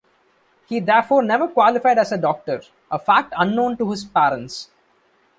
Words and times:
He 0.67 0.79
therefore 0.79 1.21
never 1.21 1.47
qualified 1.47 1.99
as 1.99 2.11
a 2.11 2.17
doctor, 2.17 2.63
a 2.89 2.97
fact 2.97 3.35
unknown 3.37 3.77
to 3.77 3.91
his 3.91 4.03
parents. 4.03 4.71